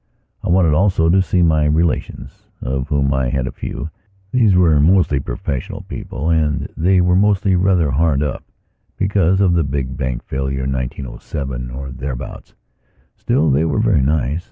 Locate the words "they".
6.75-7.01, 13.51-13.63